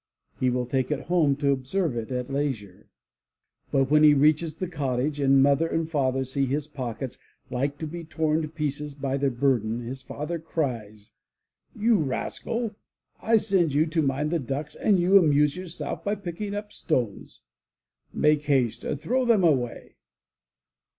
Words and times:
He 0.39 0.49
will 0.49 0.65
take 0.65 0.89
it 0.89 1.01
home 1.01 1.35
to 1.35 1.51
observe 1.51 1.95
it 1.95 2.11
at 2.11 2.33
leisure. 2.33 2.89
But 3.71 3.91
when 3.91 4.01
he 4.01 4.15
reaches 4.15 4.57
the 4.57 4.67
cottage 4.67 5.19
and 5.19 5.43
mother 5.43 5.67
and 5.67 5.87
father 5.87 6.23
see 6.25 6.47
his 6.47 6.65
pockets 6.65 7.19
like 7.51 7.77
to 7.77 7.85
be 7.85 8.03
tom 8.03 8.41
to 8.41 8.47
pieces 8.47 8.95
by 8.95 9.17
their 9.17 9.29
burden 9.29 9.81
his 9.81 10.01
father 10.01 10.39
cries: 10.39 11.11
98 11.75 11.75
THE 11.75 11.77
LATCH 11.77 11.77
KEY 11.77 11.81
"You 11.83 11.97
rascal! 12.03 12.75
I 13.21 13.37
send 13.37 13.75
you 13.75 13.85
to 13.85 14.01
mind 14.01 14.31
the 14.31 14.39
ducks 14.39 14.75
and 14.75 14.99
you 14.99 15.19
amuse 15.19 15.55
yourself 15.55 16.03
by 16.03 16.15
picking 16.15 16.55
up 16.55 16.71
stones. 16.73 17.43
Make 18.11 18.45
haste, 18.45 18.83
throw 18.97 19.23
them 19.23 19.43
away! 19.43 19.97